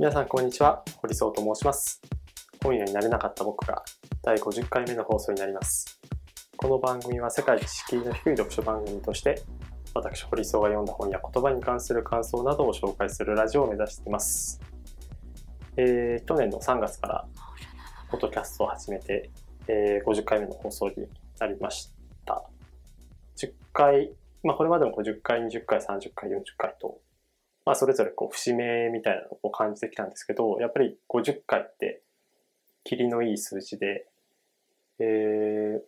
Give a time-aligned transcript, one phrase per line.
[0.00, 0.82] 皆さんこんにちは。
[1.02, 2.00] 堀総と申します。
[2.64, 3.84] 本屋になれなかった僕が
[4.22, 6.00] 第50回目の放送になります。
[6.56, 9.42] この番組は世界一敷居の低い読書番組として
[9.92, 14.58] 私堀総が読んだ本や言葉に関する感想などを紹介するラジオを目指しています。
[15.76, 17.28] えー、去年の3月から
[18.10, 19.30] ポッドキャストを始めて、
[19.68, 20.94] えー、50回目の放送に
[21.38, 21.92] なりまし
[22.24, 22.42] た。
[23.36, 26.98] 10回まあこれまでも50回20回30回40回と
[27.64, 32.02] まあ、それぞれこう節目みたいなのを感じてきたんですけど、やっぱり50回って
[32.84, 34.06] 霧のいい数字で、
[34.98, 35.80] えー、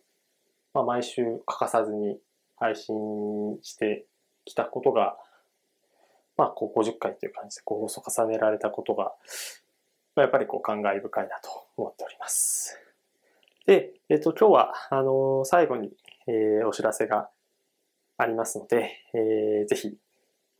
[0.73, 2.17] まあ、毎週欠かさずに
[2.57, 2.95] 配信
[3.61, 4.05] して
[4.45, 5.17] きたことが、
[6.37, 9.13] まあ、こう50回という感じでこう放送重ねられたことが、
[10.15, 12.79] まあ、やっぱりこう感慨深いなと思っております。
[13.65, 15.91] で、えっ、と、今日は、あの、最後に、
[16.27, 17.29] えー、お知らせが
[18.17, 19.97] ありますので、えー、ぜひ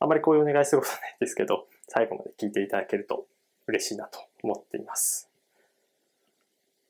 [0.04, 3.26] あまりこういうお願いすることはないんですけど、最後まで聞いていただけると
[3.68, 5.30] 嬉しいなと思っています。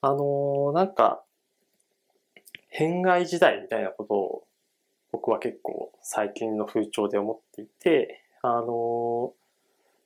[0.01, 1.23] あのー、なんか、
[2.69, 4.43] 変外時代みたいなことを
[5.11, 9.31] 僕は結構最近の風潮で思っていて、あのー、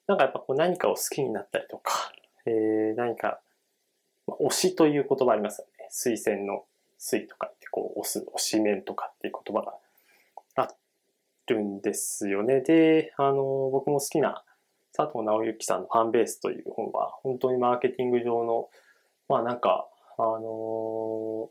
[0.07, 2.11] なんかやっぱこう何かを好きになったりとか、
[2.45, 3.39] えー、何か、
[4.27, 5.87] 推しという言葉ありますよね。
[5.93, 6.65] 推薦の
[6.99, 9.73] 推とかってこう押す、推し面とかっていう言葉が
[10.55, 10.77] あっ
[11.47, 12.61] るんですよね。
[12.61, 14.43] で、あの、僕も好きな
[14.95, 18.69] 佐藤直之さんのファンベースという本は、本当にマーケティング上の、
[19.29, 19.87] まあなんか、
[20.19, 21.49] あの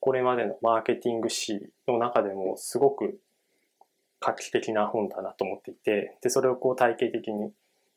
[0.00, 3.20] これまでのマーケティング誌の中でもすごく
[4.20, 7.52] 画期的な本だなと思っていて、で、それをこう体系的に、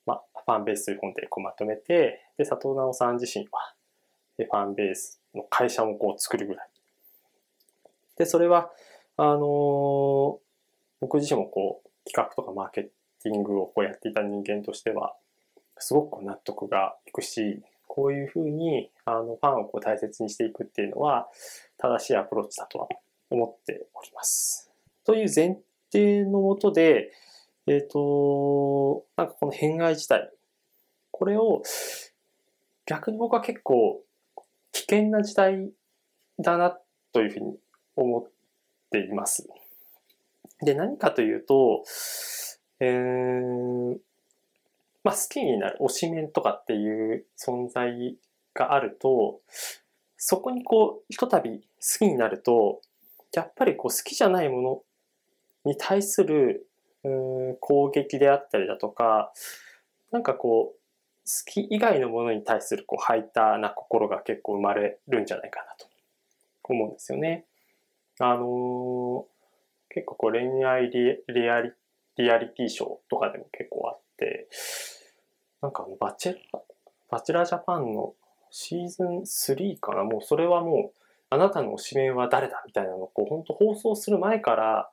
[0.05, 3.73] まあ、ファンベースという本でこうまとめて、で、佐藤直さん自身は、
[4.37, 6.69] ファンベースの会社もこう作るぐらい。
[8.17, 8.71] で、それは、
[9.23, 10.39] あの、
[10.99, 12.83] 僕自身もこう、企画とかマーケ
[13.21, 15.13] ティングをこうやっていた人間としては、
[15.77, 21.27] すごく納得がいくし、こういうふうに、あの、ファンをこう大切にしていくっていうのは、
[21.77, 22.87] 正しいアプローチだとは
[23.29, 24.71] 思っております。
[25.05, 25.59] という前
[25.91, 27.11] 提のもとで、
[27.67, 30.31] えっ、ー、と、なんかこの変外自体、
[31.11, 31.61] これを
[32.87, 34.01] 逆に僕は結構
[34.71, 35.69] 危険な時代
[36.39, 36.75] だな
[37.13, 37.55] というふうに
[37.95, 38.31] 思っ
[38.91, 39.47] ています。
[40.61, 41.83] で、何かというと、
[42.79, 43.97] えー、
[45.03, 48.17] まあ、好きになる推しメンとかっていう存在
[48.53, 49.41] があると、
[50.17, 52.81] そこにこう、ひとたび好きになると、
[53.33, 54.81] やっぱりこう好きじゃないもの
[55.65, 56.67] に対する
[57.03, 57.09] う
[57.53, 59.31] ん攻撃であったりだとか、
[60.11, 60.81] なんかこう、
[61.23, 65.87] 好き以外のものに対するこうハイターな心が結構生まれるんじゃないかなと
[66.63, 67.45] 思うんですよね。
[68.23, 71.71] あのー、結構こう恋愛リリアリ
[72.17, 74.47] リアリティショーとかでも結構あって、
[75.61, 76.59] なんかバチェラ、
[77.09, 78.13] バチェラージャパンの
[78.51, 80.97] シーズン3かなもうそれはもう、
[81.31, 84.89] あなたの推しメンは誰だみたいなのをこう本当放送する前から、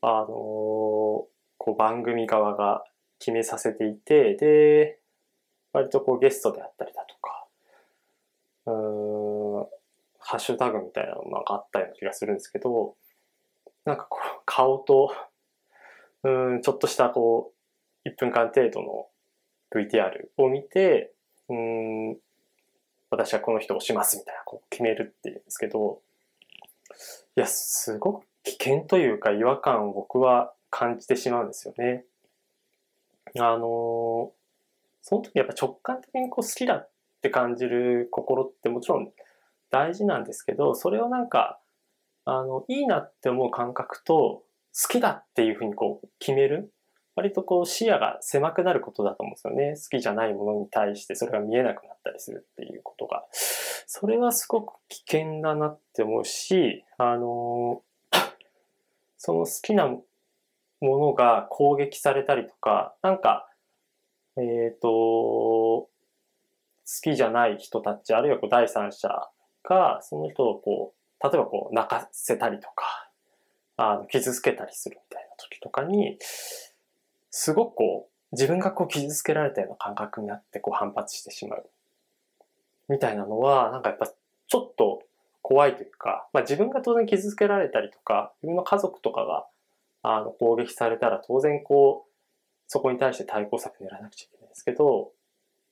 [0.00, 1.26] あのー、こ
[1.68, 2.82] う番組側が
[3.20, 4.98] 決めさせていて、で、
[5.72, 7.31] 割とこうゲストであったりだとか、
[10.32, 12.94] ハッシュタグみたいなのがあったような気がするんですけど、
[13.84, 15.14] なんかこう、顔と、
[16.24, 17.52] うん、ちょっとしたこ
[18.06, 19.08] う、1分間程度の
[19.76, 21.12] VTR を見て、
[21.50, 22.16] うん、
[23.10, 26.00] 私はこの人をしますみたいな、こう決めるっていうんですけど、
[27.36, 32.06] いや、すごく危険というか違和感を僕は感じてしまうんですよね。
[33.38, 34.32] あの
[35.02, 36.90] その時やっぱ直感的にこう好きだっ
[37.20, 39.12] て感じる心ってもちろん
[39.72, 41.58] 大事なんですけど、それをなんか、
[42.24, 44.44] あの、いいなって思う感覚と、
[44.74, 46.72] 好きだっていうふうにこう決める。
[47.14, 49.74] 割とこう視野が狭くなることだと思うんですよね。
[49.76, 53.24] 好きじゃないものに対してそれが見えなくなったりするっていうことが。
[53.86, 57.82] それはすごく危険だなって思うし、あの、
[59.18, 60.02] その好きなも
[60.80, 63.46] のが攻撃されたりとか、なんか、
[64.38, 64.40] え
[64.74, 65.88] っ、ー、と、好
[67.02, 69.28] きじゃない人たち、あるいはこう第三者
[69.64, 73.10] が、その人をこう、例えばこう泣かせたりとか、
[73.76, 76.18] あの、傷つけたりするみたいな時とかに、
[77.30, 81.68] すごくこう、自分がこう傷つけられたような感覚になってこう反発してしまう。
[82.88, 85.02] みたいなのは、なんかやっぱちょっと
[85.42, 89.46] 怖いというか、まあ自分が当然傷つけられたりとか、自分の家族とかが、
[90.02, 92.12] あの、攻撃されたら当然こう、
[92.66, 95.12] そこに対して対抗策練らなくちゃいけないんですけど、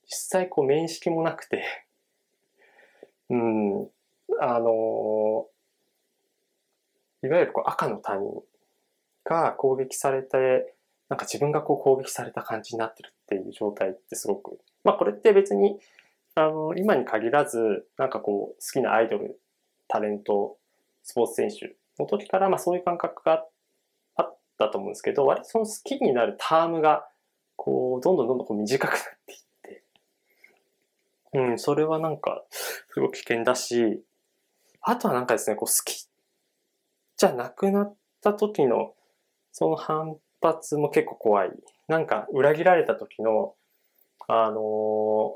[0.05, 1.63] 実際こう面識もなくて
[3.31, 3.89] うん、
[4.41, 5.47] あの、
[7.23, 8.43] いわゆるこう赤の他人
[9.23, 10.75] が攻撃されて、
[11.07, 15.79] なんか自分がこう攻撃された感じになってるっていう状態ってすごく、まあこれって別に、
[16.35, 19.39] あの、今に限らず、なんかこう、好きなアイドル、
[19.87, 20.57] タレント、
[21.03, 23.45] スポーツ選手の時から、まあそういう感覚が
[24.17, 27.05] あったと思うんですけど、割とその好きになるタームが、
[27.55, 29.45] こう、どんどんどんどんこう短くなっていって、
[31.33, 34.03] うん、それはなんか、すごく危険だし、
[34.81, 36.07] あとはなんかですね、こう好き
[37.17, 38.93] じゃなくなった時の、
[39.51, 41.51] その反発も結構怖い。
[41.87, 43.53] なんか裏切られた時の、
[44.27, 45.35] あの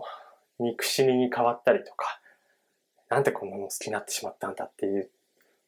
[0.60, 2.20] ー、憎しみに変わったりとか、
[3.10, 5.10] なんでこんなの好きになってしまったんだっていう、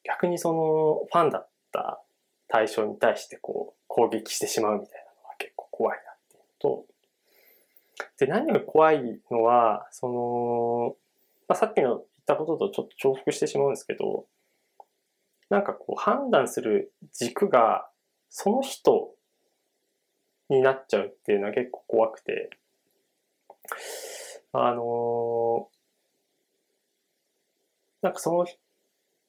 [0.04, 2.02] 逆にそのファンだった
[2.48, 6.86] 対象に対してこう攻撃してしまうみたいなのは結構怖いなっていうと、
[8.20, 10.96] で、何が怖いのは、その、
[11.48, 14.26] まあ、さっきの言ったこととちょっと重複してしまうんですけど、
[15.50, 17.90] なんかこう判断する軸が
[18.30, 19.14] その人
[20.50, 22.50] になっちゃうっていうのは結構怖くて、
[24.52, 25.70] あの
[28.02, 28.46] なんかその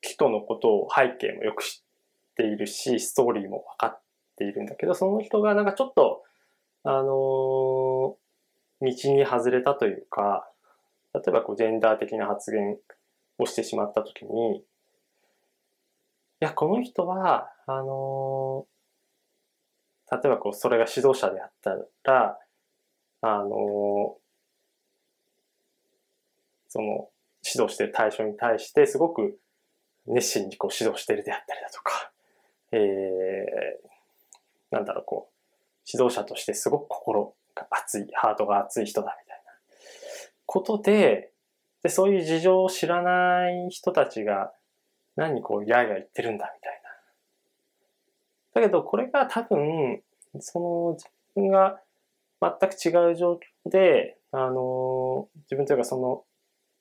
[0.01, 4.01] 人のことを背景もよく知っているし、ストーリーも分かっ
[4.37, 6.23] ているんだけど、その人がなんかちょっと、
[6.85, 7.05] あの
[8.81, 10.49] 道に外れたというか、
[11.15, 12.77] 例えばこうジェンダー的な発言
[13.39, 14.63] をしてしまったときに、い
[16.41, 18.67] や、この人は、あの
[20.11, 22.39] 例えばこう、それが指導者であったら、
[23.21, 24.17] あの
[26.69, 27.09] その、
[27.45, 29.39] 指導してる対象に対してすごく
[30.07, 32.11] 熱心にこう指導してるであったりだとか、
[32.73, 35.35] えー、なんだろう、こう、
[35.91, 37.35] 指導者としてすごく心
[37.71, 39.53] 熱い、ハートが熱い人だみたいな
[40.47, 41.33] ことで、
[41.83, 44.53] で、そういう事情を知らない人たちが
[45.17, 46.83] 何こう、やいや言ってるんだみたい
[48.55, 48.61] な。
[48.61, 50.03] だけど、これが多分、
[50.41, 51.81] その自分が
[52.41, 53.35] 全く違う状
[53.67, 56.25] 況で、あの、自分というかその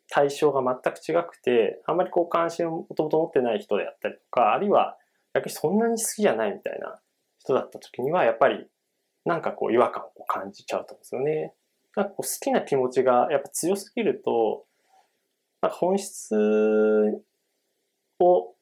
[0.10, 4.98] 対象が全く違くて、あんまりこう関心をもともと持ってない人であったりとか、あるいは
[5.34, 7.00] 逆にそんなに好きじゃないみたいな
[7.40, 8.68] 人だった時には、やっぱり
[9.28, 11.54] なんかこう違和感を感じちゃうと思うんですよね。
[11.96, 14.66] なんかこう好きな気持ちがやっぱ強すぎると、
[15.62, 16.34] なんか本質
[18.20, 18.56] を、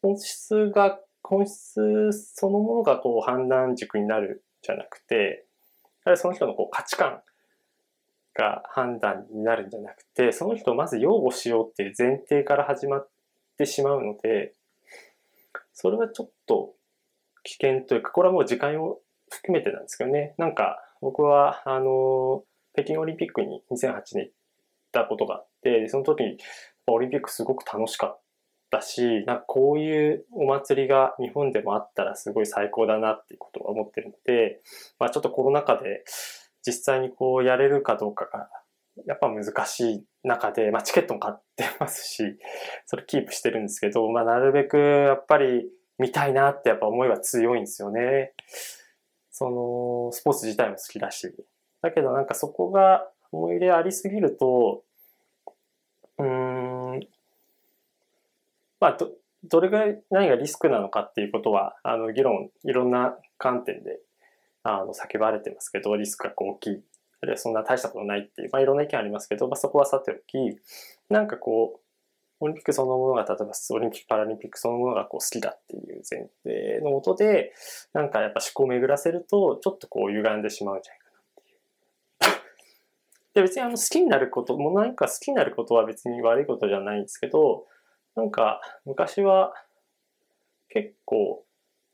[0.00, 5.44] 本質が、本質そのものがこう判断軸になるじゃなくて、
[6.14, 7.20] その人のこう価値観
[8.32, 13.08] が判断になるんじゃなくて、その人をまず擁護しようっていう前提から始まっ
[13.58, 14.52] てしまうので、
[15.72, 16.74] それはちょっと
[17.42, 19.00] 危険というか、これはもう時間を
[19.30, 20.34] 含めてなんですけどね。
[20.38, 22.44] なんか僕は、あの、
[22.74, 24.32] 北京オリンピックに2008年行っ
[24.92, 26.38] たことがあって、その時に
[26.86, 28.20] オリンピックすごく楽しかっ
[28.70, 34.60] たし、なんかこういうお祭りが日本でもあったらすごい最高だなっていうことは思ってるので、
[34.98, 36.04] まあちょっとコロナ禍で
[36.66, 38.48] 実際にこうやれるかどうかが
[39.06, 42.22] やっぱ難しい中で、まあチケットも買ってますし、
[42.86, 45.68] それキープしてるんですけど、まあなるべくやっぱり
[45.98, 48.32] 見たいなってやっぱ思いは強いんですよね。
[49.38, 51.34] その、スポーツ自体も好きだし。
[51.82, 54.82] だけどなんかそこが思い入れありすぎると、
[56.18, 57.06] うん、
[58.80, 59.10] まあど、
[59.44, 64.00] どれぐらい何がリスクなのかっていうことは、あの、議論、いろんな観点で
[64.62, 66.82] あの、叫ばれてますけど、リスクが大きい。
[67.20, 70.58] あるいはそんな大したことないっていう、まあ、いろんな意見ありますけど、まあ、そこはさておき、
[71.08, 71.85] なんかこう、
[72.40, 77.52] オリンピックそのものが、例えばオリンピック・パラリンピックそのものがこう好きだっていう前提のもとで、
[77.92, 82.42] なんかやっぱ思考を巡らせると、ちょっとこう歪んでしまうんじゃないかなっていう。
[83.34, 87.66] で、別にあの好きになること、もう何か好きになることは別に悪いことじゃないんですけど、
[88.14, 89.54] なんか昔は
[90.68, 91.44] 結構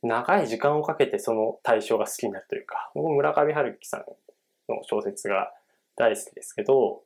[0.02, 4.04] 長い時間をかけてその対象が好きになるというか、僕村上春樹さん
[4.68, 5.52] の小説が
[5.96, 7.02] 大好きですけど、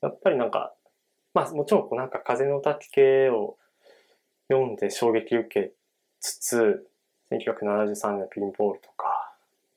[0.00, 0.74] やっぱりなんか、
[1.34, 3.56] まあもちろんこうなんか風の滝系を
[4.50, 5.72] 読んで衝撃受け
[6.20, 6.86] つつ、
[7.30, 9.34] 1973年のピンボールとか、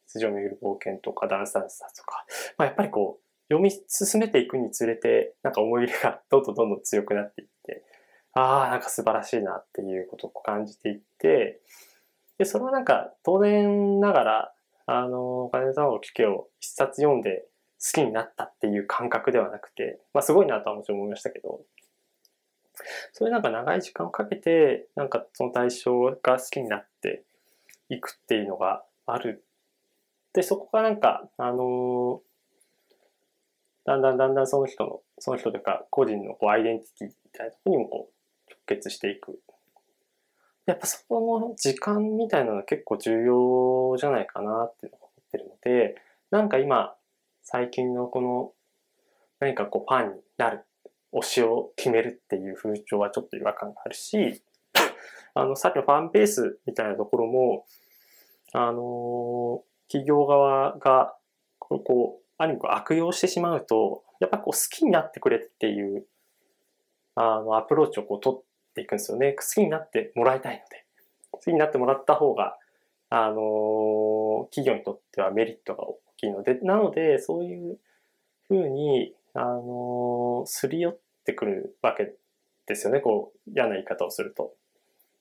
[0.07, 2.25] 辻を巡る冒険とか、ダンスダンスだとか、
[2.57, 7.83] まあやっぱりこう、読み進めていくにつれて、なんか思い入れがどんどんどんどん強くなっていって、
[8.33, 11.59] ああ、なんか素晴らしいなっていうことを感じていって、
[12.37, 14.53] で、それはなんか、当然ながら、
[14.85, 17.45] あの、お金の卵を聞けを一冊読んで
[17.83, 21.61] 好きになったっていう感覚ではなくて、まあすごいなとはもちろん思いましたけど、
[23.13, 27.23] それなんか長い時間をかけて、なんかその対象が好きになって
[27.89, 29.45] いくっていうのがある。
[30.33, 32.21] で、そこがなんか、あの
[33.85, 38.09] だんだんだんだんその人の、その人というか個人のこうアイデンティティみたいなとこにもこ
[38.47, 39.39] う直結していく
[40.65, 45.95] やっぱそこの時間みたいなのは結構重要じゃないかなっていうのを思ってるので、
[46.29, 46.95] なんか今、
[47.51, 48.53] 最近のこの
[49.41, 50.63] 何かこうファンになる、
[51.13, 54.41] 推しを決めるっていう風潮はちょっと違和感があるし、
[55.35, 57.65] あの、さっきのファンベースみたいなところも、
[58.53, 61.17] あの企業側が、
[61.59, 66.07] こう、ある意味悪用してしまうと、やっぱこう好きになってくれっていう、
[67.15, 68.43] あの、アプローチをこう取っ
[68.75, 69.33] ていくんですよね。
[69.33, 70.85] 好きになってもらいたいので。
[71.31, 72.57] 好きになってもらった方が、
[73.09, 75.83] あの企業にとってはメリットが
[76.21, 77.79] きいので、なので、そういう
[78.47, 82.13] ふうに、あのすり寄ってくるわけ
[82.65, 82.99] ですよね。
[82.99, 84.53] こう、嫌な言い方をすると。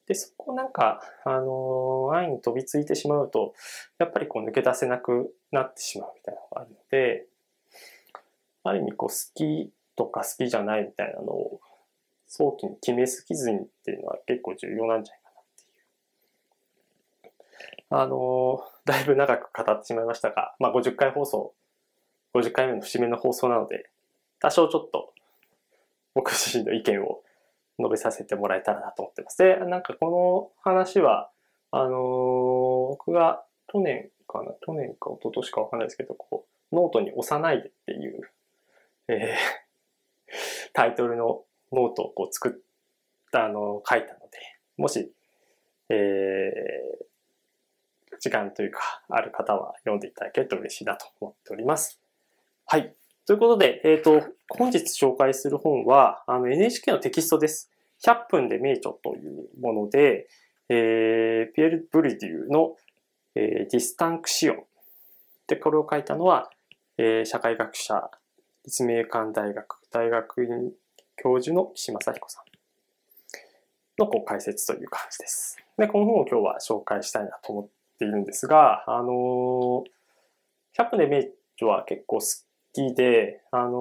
[0.07, 3.54] で、そこなんか、あの安易に飛びついてしまうと、
[3.99, 7.26] やっぱりこう抜け出せなくなってしまうみたいなのがあるので、
[8.64, 11.61] ある意味こう好きとか好きじゃないみたいなのを
[12.26, 15.45] 早期に決めすぎずにっていうのは結構重要なんじゃないかなっ
[17.21, 17.33] ていう。
[17.90, 21.54] あのだいぶ長く語ってしまいましたが、まあ50回放送、
[22.35, 23.88] 50回目の節目の放送なので、
[24.40, 25.12] 多少ちょっと
[26.12, 27.23] 僕自身の意見を
[27.78, 29.38] 述べさせてもらえたらなと思ってます。
[29.38, 31.30] で、なんかこの話は、
[31.70, 38.28] あのー、僕が去年かな、去年か一昨年かわかんないですけど、こう、ノートに押さないでっていう、
[39.06, 44.38] えー、 タイトルのノートをこう作った、あの、書いたので、
[44.76, 45.12] もし、
[45.90, 47.09] えー、
[48.20, 52.00] 時間というか、ある方は読んでいただけると嬉しいなと思っております。
[52.66, 52.94] はい。
[53.26, 57.70] ということで、えっ、ー、と、本日紹介する本は、あの NHK のテキストです。
[58.04, 60.28] 100分で名著というもので、
[60.68, 62.76] えー、ピエール・ブルデューの、
[63.34, 64.56] えー、ディスタンクシオン。
[65.46, 66.50] で、これを書いたのは、
[66.96, 68.10] えー、社会学者、
[68.64, 70.72] 立命館大学大学院
[71.16, 72.44] 教授の岸政彦さん
[73.98, 75.56] のこう解説という感じです。
[75.76, 77.68] で、この本を今日は紹介したいなと思っ
[78.00, 79.85] ているんですが、あのー、
[80.76, 81.19] 100分で名
[81.57, 82.25] 著は結構好
[82.73, 83.73] きで、あのー、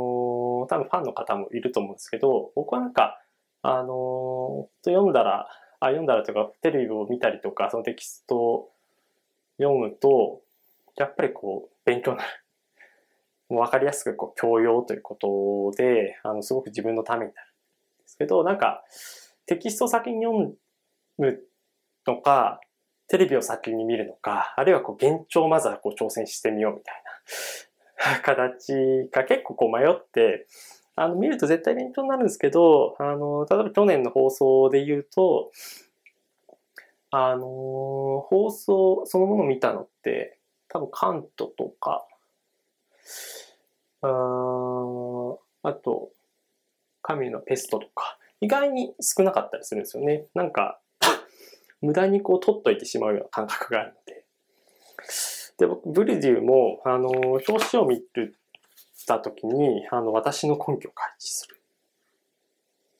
[0.67, 3.19] 多分ファンの方もいると思うんですけど、僕はなんか、
[3.61, 5.47] あのー、読んだら、
[5.79, 8.69] あ、読んだらというか、テレビを見たりとか、そのテキストを
[9.57, 10.41] 読むと、
[10.97, 12.29] やっぱりこう、勉強になる。
[13.49, 18.83] もう分かりやすくこう教養ということで、あの、すごく自分のためになるんですけど、なんか、
[19.45, 20.55] テキストを先に読
[21.17, 21.43] む
[22.05, 22.61] のか、
[23.09, 27.03] テレビを先に見るのか、あるいはこう、現状をまずはこう挑戦してみようみたい
[28.13, 30.47] な 形が結構こう迷って、
[30.95, 35.51] あの、見ると絶対勉強になるんですけど、あの、例えば去年の放送で言うと、
[37.11, 40.37] あの、放送そのものを見たのって、
[40.67, 42.05] 多分カントとか、
[44.01, 44.07] あ
[45.63, 46.11] あと、
[47.01, 50.25] 神のペストとか、意外に少なかったりするんですよね。
[50.35, 50.79] なんか、
[51.81, 54.25] 無駄にこう取っといてしまうような感覚があるので。
[55.57, 58.39] で、僕、ブリデューも、あの、表紙を見る
[59.09, 61.59] た時に、あの、私の根拠を開示する。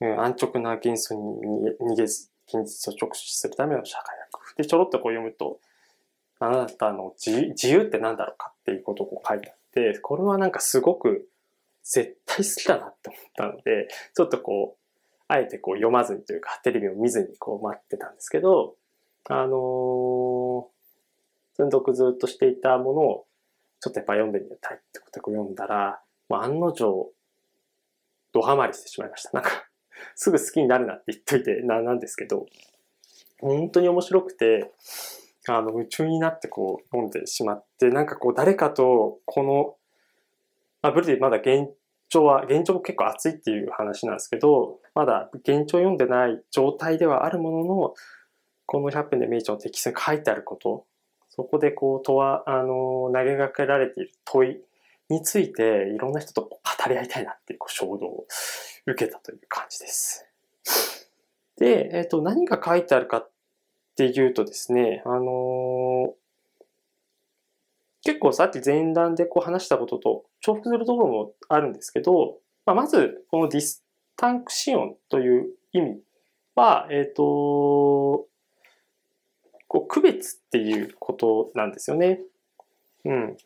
[0.00, 4.56] うん、安直な幻想に逃げず、現実を直視するための社会学。
[4.56, 5.60] で、ちょろっとこう読むと、
[6.40, 11.28] あなたの自由って何だろうかっていうことをこう書いてあって、これはなんかすごく
[11.84, 14.79] 絶対好きだなって思ったので、ちょっとこう、
[15.30, 18.74] あえてこう読まずにというか、テレビを見ずにこう待ってたんですけど、
[19.28, 20.64] あのー、
[21.56, 23.26] 存続ずっとしていたものを、
[23.80, 27.12] ちょっとやっぱ読んでみたいってことでこう読んだら、もう案の定、
[28.32, 29.30] ドハマりしてしまいました。
[29.34, 29.50] なんか、
[30.16, 32.46] すぐ好きになるなって言っといてな、なんですけど、
[33.38, 34.72] 本当に面白くて、
[35.46, 39.76] あの、夢中になってこう読んでしまって、なんかこう誰かとこの、
[40.82, 41.68] まあ、ブリでまだ現
[42.10, 47.94] 状は、現状も結構熱いっていう話なんですけど、まだ現状読んでない状態ではあるものの、
[48.66, 50.84] この100分で名著のテキストに書いてあること、
[51.30, 54.60] そこでこう、とは、あの、投げかけられている問い
[55.08, 58.26] について、いろんな人と語り合いたいなっていう衝動を
[58.86, 60.26] 受けたという感じです。
[61.58, 63.30] で、えっ、と、何が書いてあるかっ
[63.96, 66.14] ていうとですね、あの、
[68.02, 73.84] 結構さっき前段でこう話したことと重複するところもあるんですけど、まあ、まず、このディス
[74.16, 76.00] タンクシオンという意味
[76.54, 78.26] は、えっ、ー、と、
[79.68, 82.20] こう区別っていうことなんですよね。
[83.04, 83.36] うん。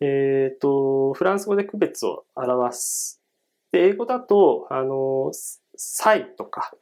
[0.00, 3.22] えっ、ー、と、フランス語で区別を表す
[3.72, 5.30] で、英語だと、あの、
[5.76, 6.72] 差とか、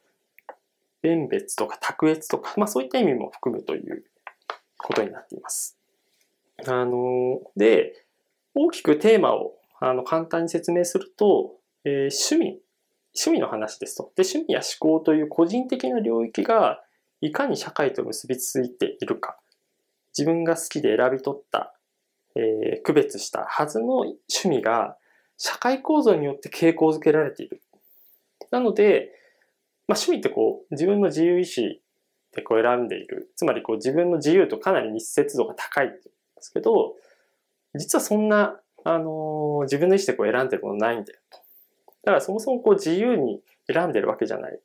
[1.01, 4.05] 弁別とか卓越とか、まあそういった意味も含むという
[4.77, 5.74] ことになっています。
[6.65, 8.05] あの、で、
[8.53, 12.61] 大きくテーマをあの簡単に説明すると、えー、趣味、
[13.13, 14.11] 趣味の話ですと。
[14.15, 16.81] で、趣味や思考という個人的な領域が
[17.21, 19.37] いかに社会と結びついているか。
[20.17, 21.75] 自分が好きで選び取った、
[22.35, 24.97] えー、区別したはずの趣味が
[25.37, 27.61] 社会構造によって傾向づけられている。
[28.51, 29.11] なので、
[29.87, 31.81] まあ、趣味ってこう自分の自由意志
[32.33, 33.31] でこう選んでいる。
[33.35, 35.91] つまりこう自分の自由とかなり密接度が高い
[36.45, 36.95] ですけど、
[37.73, 41.39] 実はそんな、あのー、自分の意思でこう選んでるものないんだよと。
[42.03, 44.59] だからそもそもこう自由に選んでるわけじゃない。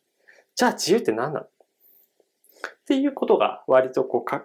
[0.54, 1.46] じゃあ自由って何なの？
[1.46, 1.48] っ
[2.86, 4.42] ていうことが割とこう書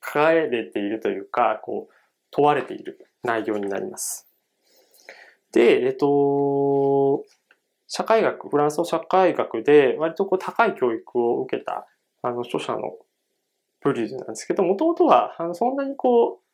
[0.00, 1.94] かれているというか、こう
[2.30, 4.28] 問われている内容になります。
[5.52, 7.24] で、えっと、
[7.88, 11.86] 社会学、フランスの社会学で割とこう高い教育を受けた
[12.22, 12.96] あの著者の
[13.80, 16.45] ブリューズなんですけど、もともとはあのそんなにこう、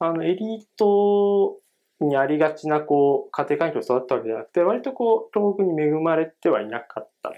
[0.00, 1.58] あのエリート
[2.00, 7.36] にありがちな、こう、家庭環境を育ったわけじゃなくて、割とこう、東北に恵まれてはいなかったと。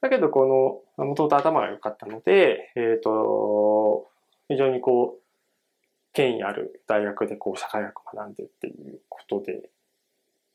[0.00, 4.08] だけど、この、もともと頭が良かったので、えっ、ー、と、
[4.48, 5.22] 非常にこう、
[6.14, 9.68] 権威ある大学でこう、社会学を学んでっていうことで、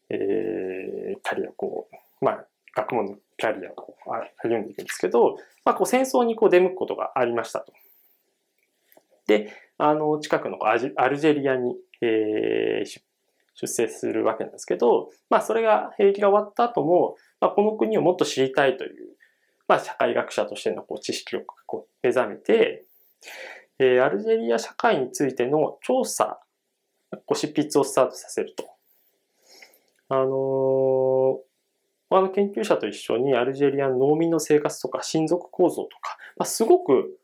[0.09, 3.95] えー、キャリアこう、まあ、学問のキャリアを
[4.41, 7.73] 歩んでいくんですけど、まあ、こう戦争にこう出向くことがありましたと。
[9.29, 13.01] で、あの、近くのアルジェリアにえー、
[13.55, 19.15] 出世するわけなんですけど、まあそれが兵役が終わった後も、まあ、この国をもっと知りたいという、
[19.67, 22.85] まあ社会学者としてのこう知識をこう目覚めて、
[23.79, 26.39] えー、アルジェリア社会についての調査、
[27.11, 28.65] こう執筆をスタートさせると。
[30.11, 37.18] あのー、あの研究者と一緒にアルジェリアの農民の生活とか親族構造とか、まあ、すごく、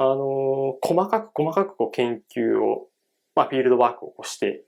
[0.00, 2.88] あの、細かく細かくこう研究を
[3.38, 4.64] まあ、フィールドワークをして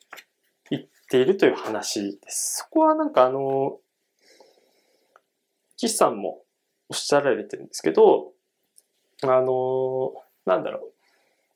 [0.71, 2.59] いっているという話です。
[2.59, 3.79] そこはなんかあの、
[5.77, 6.45] 岸さんも
[6.89, 8.31] おっしゃられてるんですけど、
[9.25, 10.13] あの、
[10.47, 10.93] なんだろう。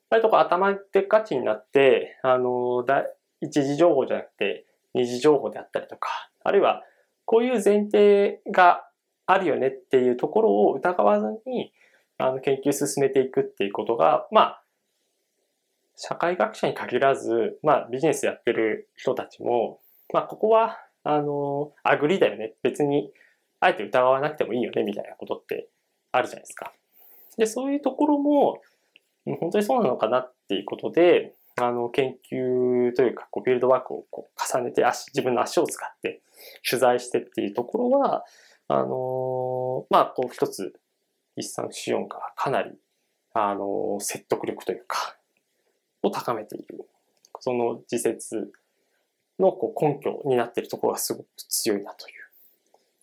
[0.09, 3.05] 割とこう頭でっかちになって、あの、だ
[3.39, 6.09] 一時情報じゃなくて二次情報であったりとか、
[6.43, 6.83] あるいは
[7.23, 8.89] こういう前提が
[9.25, 11.71] あるよねっていうところを疑わずに、
[12.17, 14.63] あの、研究進めていくっていうことが、まあ、
[15.95, 19.79] 社会学者に限らず、まあビジネスやってる人たちも、
[20.13, 22.53] まあここは、あの、アグリだよね。
[22.63, 23.11] 別に、
[23.59, 25.69] あえて疑わなくてもいいよね、みたいなことって
[26.11, 26.73] あるじゃないですか。
[27.37, 28.61] で、そういうところも、
[29.39, 36.21] 本当にそうなのかなっていうことで、あの、研究というか、こう、フィールドワークをこう重ねて足、自分の足を使って
[36.69, 38.25] 取材してっていうところは、
[38.67, 40.73] あのまあ、こう、一つ、
[41.35, 42.71] 一産四音がかなり、
[43.33, 45.17] あの説得力というか、
[46.03, 46.87] を高めている。
[47.39, 48.51] その自説
[49.39, 52.15] のこう根拠になっているところがすごく強いなという。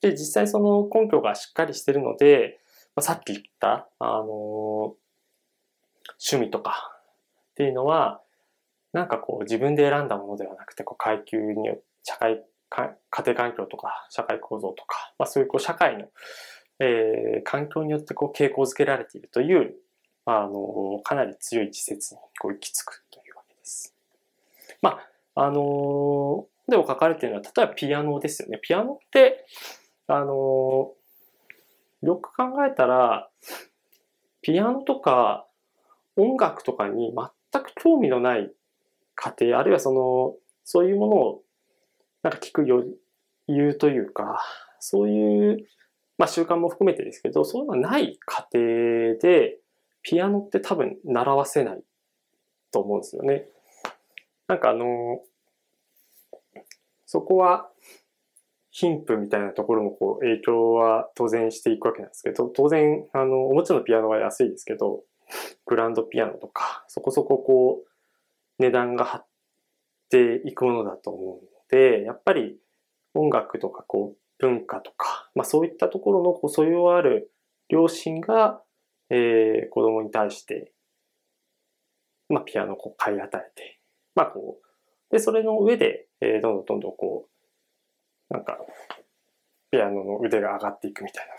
[0.01, 2.61] で、実際その根拠がしっかりしてるので、
[2.97, 4.97] まあ、さっき言った、あの、
[6.19, 6.93] 趣味とか
[7.53, 8.23] っていうのは、
[8.93, 16.07] なんかこう自分で選んだものではなくて、こう階級によって社会家庭環境とか社会構造とか、まあ、そういうこう社会の、
[16.79, 19.75] えー、環境によってこう傾向づけられているという
[20.25, 23.95] あの、かなり強い自説にこう行き着くというわけです。
[24.81, 25.01] ま
[25.35, 28.59] あ、あの、でも書かれているのは、例えばピアノですよね。
[28.63, 29.45] ピアノって、
[30.07, 30.93] あの、
[32.03, 33.29] よく考えたら、
[34.43, 35.47] ピアノとか
[36.17, 37.13] 音楽とかに
[37.53, 38.53] 全く興味のない
[39.15, 41.43] 家庭、あるいはその、そういうものを
[42.23, 42.87] なんか聞く余
[43.49, 44.41] 裕というか、
[44.79, 45.67] そういう、
[46.23, 49.59] まあ習慣も含めてですけど、そういうのはない家庭で、
[50.03, 51.83] ピアノって多分習わせない
[52.71, 53.49] と思うんですよね。
[54.47, 55.21] なんかあの、
[57.07, 57.69] そこは
[58.71, 65.03] 貧富みたいなところもこう影響は当然していくわけなんですけど、当然、あの、おもちろんピアノは安いですけど、
[65.67, 69.27] グランドピアノとか、そこそここう、値段が張っ
[70.09, 72.61] ていくものだと思うので、やっぱり
[73.13, 77.33] 音楽とかこう、文化とか、まあそういったところのこう素養ある
[77.71, 78.61] 両親が
[79.15, 80.73] えー、子供に対して、
[82.31, 83.79] まあ、ピアノをこう買い与えて、
[84.15, 87.29] まあ、こう、で、それの上で、えー、どんどんどんどんこ
[88.31, 88.57] う、なんか、
[89.71, 91.35] ピアノの腕が上がっていくみたいな。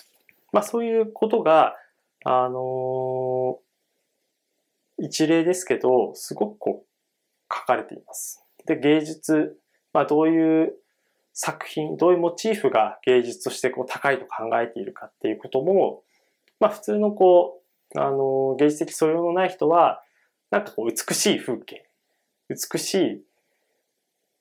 [0.52, 1.76] まあ、そういうことが、
[2.26, 8.46] あのー、一例ですけど、すごくこう、書かれています。
[8.68, 9.58] で、芸術、
[9.94, 10.76] まあ、どういう
[11.34, 16.04] 作品、どういうモチーフが芸術としてこう高いと考えているかっていうことも、
[16.60, 17.64] まあ普通のこう
[17.96, 20.02] あの、芸術的素養のない人は、
[20.50, 21.88] なんかこう美しい風景、
[22.50, 23.24] 美しい、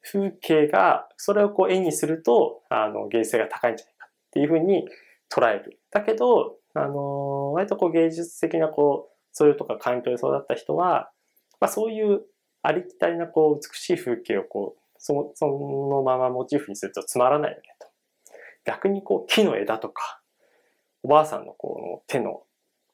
[0.02, 4.88] 風景が、それをこう絵にすると、あの、芸術性が高いんじゃないかっていうふうに
[5.31, 5.78] 捉える。
[5.90, 11.11] だけど、あの、割とこう芸術的なこう、それとか環境で育った人は、
[11.61, 12.22] まあそういう
[12.62, 17.88] ありきたりなこう美しい風景をこう、そそのままモチーフにするとつまらないよねと。
[18.64, 20.20] 逆にこう木の枝とか、
[21.02, 22.44] おばあさんのこの手の、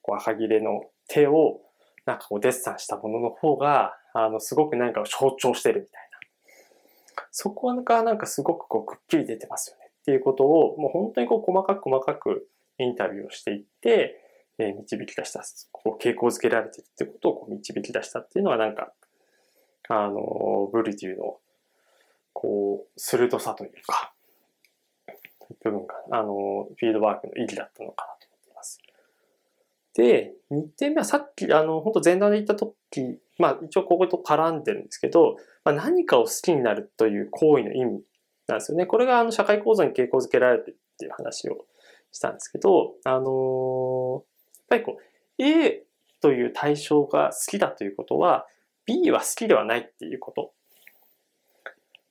[0.00, 1.60] こう赤切れの手を
[2.06, 7.24] なんかこうデッサンしたものの方が、あの、すごく何かを象徴してるみたいな。
[7.30, 14.24] そこがなんかすごくこうくっきり出てますよねっていうことを、もう本当にこう細かく細かくインタビューをしていって、
[14.58, 15.42] えー、導き出した、
[15.72, 18.94] こう傾向づけられてるってことをこう導き出したっていうのはなんか、
[19.90, 21.38] あの、ブリテューの、
[22.40, 24.12] こう、鋭さというか、
[25.64, 28.78] 部分が、あの、フィードバークの意義だったのかなと思っています。
[29.94, 38.02] で、2点目はさっき、あの、本当前段で言った時、まあ一応ここと絡んでるんですけど、まあ、何かを好きになるという行為の意味
[38.46, 38.86] なんですよね。
[38.86, 41.66] これがあの社会構造に傾向づけられてるっていう話を
[42.12, 44.24] したんですけど、あのー、やっ
[44.68, 45.82] ぱりこう、A
[46.20, 48.46] という対象が好きだということは、
[48.86, 50.52] B は好きではないっていうこと。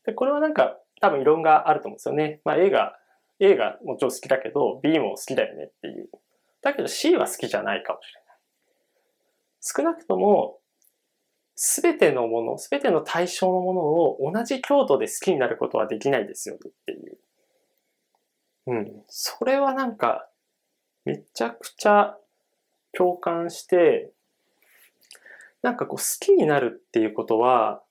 [0.07, 2.41] で、これはなんか多分異論があると思うんですよね。
[2.45, 2.97] まあ A が、
[3.39, 6.09] A がもちろん好きだけど、B も好きだよねっていう。
[6.61, 8.37] だけど C は好きじゃないかもしれない。
[9.61, 10.59] 少なくとも、
[11.55, 17.17] すべてのもの、すべての対象のものを同じ強度で好きになることはできないですよっていう。
[18.67, 19.03] うん。
[19.07, 20.29] それはなんか、
[21.03, 22.15] めちゃくちゃ
[22.93, 24.11] 共感して、
[25.63, 27.81] なんかこう好きになるっていうことは、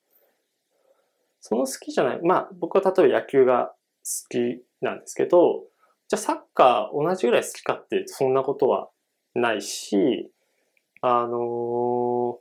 [1.49, 2.21] その好きじゃない。
[2.25, 3.67] まあ僕は例えば野球が
[4.03, 5.63] 好きなんですけど、
[6.09, 8.89] じゃあサッカー同じぐらい好きかってそんなことは
[9.33, 10.33] ないし、
[11.03, 12.41] あの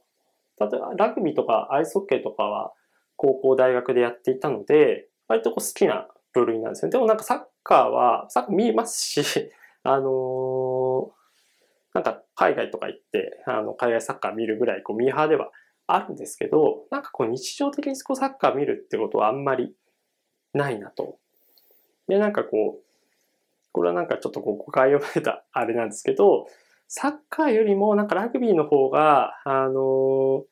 [0.60, 2.74] ー、例えばラグビーとかアイスホッケーとかは
[3.16, 6.90] 高校大学でやっていたので、割とこう好きな部類なんですね。
[6.90, 9.52] でもなんかサッカーは、サッカー見ますし、
[9.84, 11.12] あのー、
[11.94, 15.52] なんか海外とか行って、あの、海外サッカー見るぐらい、こう、ミーハーでは
[15.88, 19.76] あるんですけど、なんかこう、日常的にこうサッカー見るってことはあんまり
[20.54, 21.18] ないなと。
[22.08, 22.86] で、なんかこう、
[23.72, 26.48] これはなんかちょっとこう誤解を得たあれなんですけど、
[26.88, 30.46] サッカーよりもなんかラグビーの方が、あの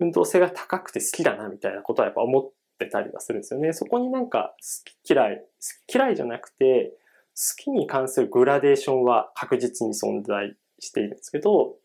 [0.00, 3.72] 運動性が高くて好きだなみたいなことはやっぱ思ってたりはするんですよね。
[3.72, 5.44] そこになんか好き嫌い、好
[5.86, 6.94] き嫌いじゃなくて、
[7.36, 11.76] 好きに関するグラデーションは確実に存在しているんですけど、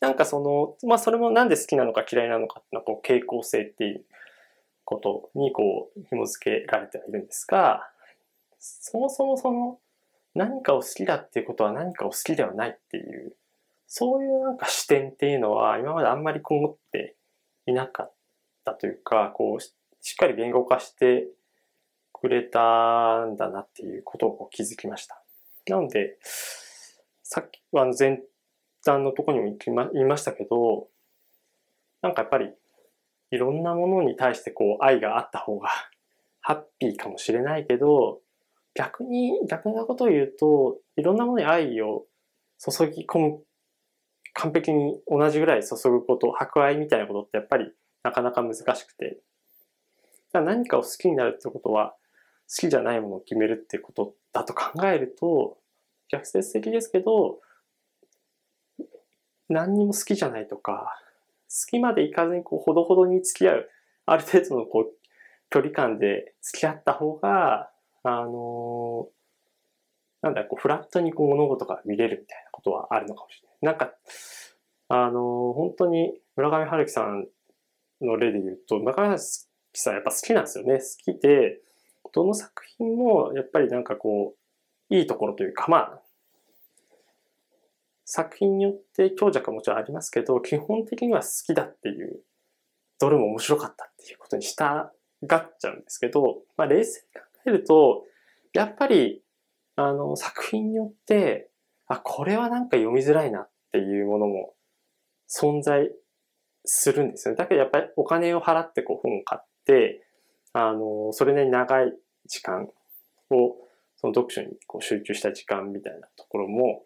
[0.00, 4.04] なんかその、まあそれもなんで好きなのか嫌いなのかっていうのはこう傾向性っていう
[4.84, 7.90] ことにこう紐付けられてはいるんですが、
[8.58, 9.78] そもそもその
[10.34, 13.34] 何かを好きだっていうことは何かを好きではないっていう、
[13.86, 17.16] そういうなんか視点っていうのは今まであんまりこう持って
[17.66, 18.12] いなかっ
[18.64, 19.72] たというか、こうし
[20.12, 21.28] っかり言語化して
[22.12, 25.22] くれたんだなっていうことを気づきました。
[25.68, 26.18] なので、
[27.22, 28.22] さっきは前
[28.88, 29.56] 段のとこにも
[29.92, 30.88] 言いましたけど、
[32.02, 32.50] なんかやっぱり
[33.30, 35.68] いろんなものに対してこう愛があった方が
[36.40, 38.20] ハッピーかもしれないけど、
[38.74, 42.06] 逆に、逆なことを言うと、いろんなものに愛を
[42.58, 43.42] 注ぎ込む、
[44.34, 47.72] 完璧に同じぐらい注ぐこと、博愛みたいなことってやっぱり
[48.02, 49.18] なかなか難しくて、
[50.32, 51.94] か何かを好きになるってことは、
[52.48, 55.58] 好きじゃないものを決めるってことだと考えると、
[56.10, 57.40] 逆説的ですけど、
[59.48, 61.00] 何にも好きじゃないとか、
[61.48, 63.70] 好きまでいかずにこう、ほどほどに付き合う、
[64.06, 64.92] ある程度のこう、
[65.50, 67.70] 距離感で付き合った方が、
[68.02, 73.58] あのー、なんだこう、フラットにこう物事が見れるみたいなことはあるのかもしれない。
[73.62, 73.94] なんか、
[74.88, 77.26] あのー、本当に村上春樹さん
[78.02, 79.18] の例で言うと、村上春
[79.72, 80.78] 樹さんやっぱ好きなんですよね。
[80.78, 81.60] 好きで、
[82.12, 84.34] どの作品もやっぱりなんかこ
[84.90, 86.02] う、いいところというか、まあ、
[88.10, 92.22] 作品によって強弱はもちろんありますけど、基本的には好きだっていう、
[92.98, 94.90] どれも面白かったっていうことにした
[95.26, 98.04] がっちゃうんですけど、まあ冷静に考えると、
[98.54, 99.22] やっぱり、
[99.76, 101.50] あの、作品によって、
[101.86, 104.54] あ、これはなんか読みづらいなっていうものも
[105.28, 105.90] 存在
[106.64, 107.36] するんですよね。
[107.36, 110.02] だけどやっぱりお金を払ってこう本を買って、
[110.54, 111.92] あの、それなりに長い
[112.24, 112.70] 時間
[113.30, 113.54] を、
[113.96, 116.84] その読書にこう集中した時間みたいなところも、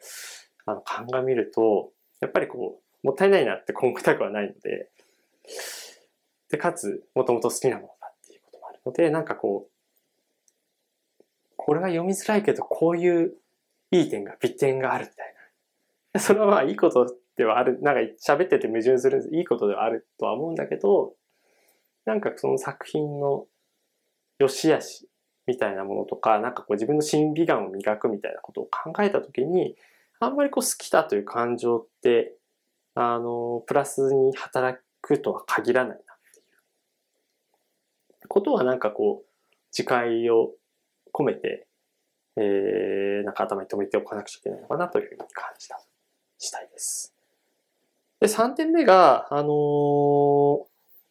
[0.66, 4.90] あの、鑑みると、やっぱりこう、もったいないなって今後たくはないので、
[6.50, 9.72] で、かつ、もともと好きなものだっていうこともあるので、なんかこう、
[11.56, 13.34] これは読みづらいけど、こういう
[13.90, 15.34] いい点が、美点があるみたい
[16.14, 16.20] な。
[16.20, 21.14] それはまあいいことではある、なんか喋ってて矛盾するいいことではあるとは思うんだけど、
[22.04, 23.46] なんかその作品の
[24.38, 25.08] 良し悪し
[25.46, 29.76] みたいなものとか、なんかこう自分の審美眼を磨くみたいなことを考えたときに、
[30.24, 32.36] あんまりこう好きだという感情って、
[32.94, 36.42] あの、プラスに働くとは限らないなってい
[38.24, 40.52] うことはなんかこう、自戒を
[41.12, 41.66] 込めて、
[42.36, 45.26] えー、なんか頭に留めておかなくちゃいけないのかなというふうに感
[45.58, 45.80] じた
[46.38, 47.12] 次第です。
[48.20, 50.64] で、3点目が、あのー、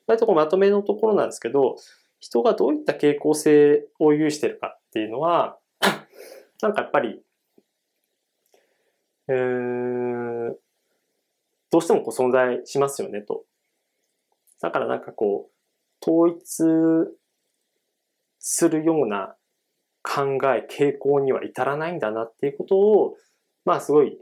[0.08, 1.76] 割とこうまとめのところなんですけど、
[2.21, 5.58] 人がどういった傾向性を有してるかっていうのは、
[6.62, 7.21] なんかやっぱり、
[9.28, 10.54] えー、
[11.72, 13.44] どうしてもこう存在しますよねと。
[14.62, 16.66] だからなんかこう、統一
[18.40, 19.36] するような
[20.04, 23.16] 考え、傾向には至らないんだなっていうことを、
[23.66, 24.18] まあすごい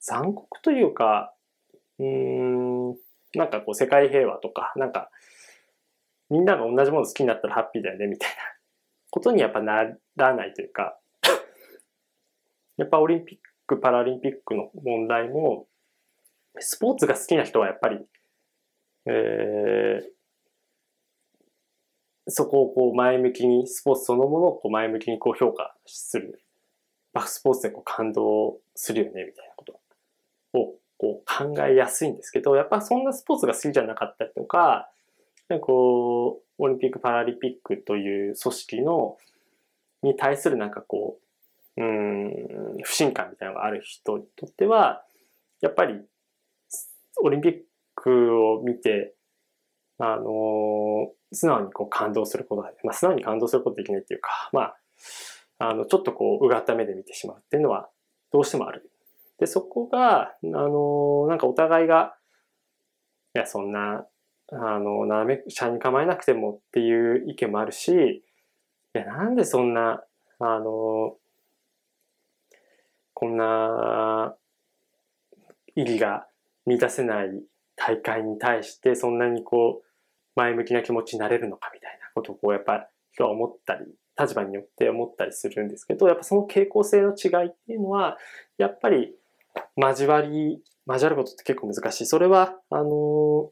[0.00, 1.34] 残酷というか、
[1.98, 2.88] うん、
[3.34, 5.10] なんかこう世界平和とか、なんか
[6.30, 8.36] みんなが同じもの好きになったらハッピーだよねみたいな
[9.10, 9.84] ことにやっぱな
[10.16, 10.98] らないというか、
[12.76, 15.66] やっぱオリンピック、パラリンピックの問題も、
[16.58, 17.98] スポーツが好きな人はやっぱり、
[19.06, 20.04] えー、
[22.30, 26.42] そこをこう前向きに、スポーツそのものをこう前向きにこう評価する。
[27.12, 29.80] バックスポーツでこう感動するよね、みたいなこと
[30.58, 34.90] をこう考えやすいんですけど、やっぱそんなスポーツが好きじゃなかったりとか、
[35.48, 39.16] なんかこう、オリンピック・パラリンピックという組織の、
[40.02, 41.27] に対するなんかこう、
[41.78, 45.04] うん、不信感みたいなのがある人にとっては、
[45.60, 46.00] やっぱり、
[47.22, 47.54] オリンピッ
[47.94, 48.10] ク
[48.46, 49.14] を見て、
[49.98, 54.76] あの、素直にこう感動することが、まあ、素直に感動することできないっていうか、まあ、
[55.58, 57.88] あの、ちょっとこう、うがった目で見てしまうっていうのは、
[58.32, 58.90] どうしてもある。
[59.38, 62.16] で、そこが、あの、なんかお互いが、
[63.34, 64.06] いや、そんな、
[64.50, 68.22] あの、斜め車に構えなくてもっていう意見もあるし、い
[68.94, 70.02] や、なんでそんな、
[70.40, 71.16] あの、
[73.18, 74.36] こんな
[75.74, 76.28] 意義が
[76.66, 77.30] 満たせない
[77.74, 79.86] 大会に対してそんなにこう
[80.36, 88.18] 前向きな気持ちになれるのかみたいなことをこうやっぱ人は思ったり立場によって思ったりするんですけどやっぱその傾向性の違いっていうのは
[88.56, 89.16] やっぱり
[89.76, 92.06] 交わり交わることって結構難しい。
[92.06, 93.50] それはあの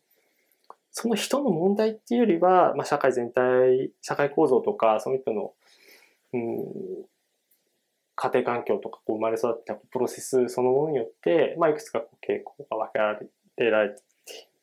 [0.92, 5.54] その人の問題っていうよりは、まあ、社会全体社会構造とかその人の、
[6.34, 7.06] うん、
[8.16, 13.90] 家庭環境とかこう生まれ育ったプロセスそのものによって、まあ、いくつかこう傾向が分けられ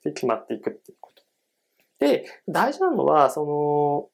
[0.04, 1.24] て決まっていくっていうこと。
[2.00, 4.10] で、大事なのは、その、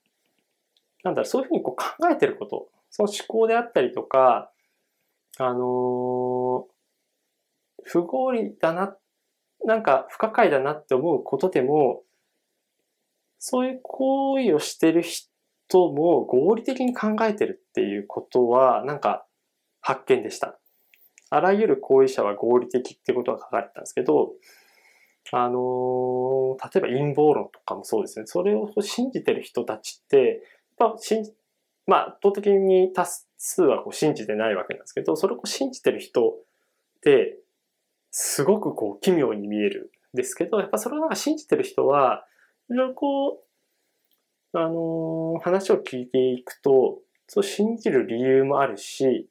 [1.04, 4.52] なんだろう、そういうふうにこう考えてること、その思考であったりとか、
[5.38, 6.68] あの
[7.84, 8.96] 不合理だな、
[9.66, 12.04] なんか不可解だなって思うことでも、
[13.40, 15.30] そういう行為をしてる人
[15.92, 19.26] も合理的に考えてるっていうことは、なんか
[19.82, 20.60] 発見でした。
[21.30, 24.34] あらゆる行為者は合理的ってことが書かれてたんですけど、
[25.32, 28.26] あのー、例えば陰謀論とかもそうですね。
[28.26, 30.42] それを信じてる人たちって、
[30.80, 31.34] やっぱ信じ、
[31.86, 33.06] まあ、圧倒的に多
[33.38, 36.36] 数はこう信じてないわけなんですけど、それを信じてる人っ
[37.02, 37.38] て、
[38.12, 42.26] すごくこう奇妙に見えるんですけど、やっぱそれを信じてる人は、
[42.70, 43.44] いろいろこ
[44.54, 49.30] う、あのー、話を聞いていくと、そう信じる理由もあるし、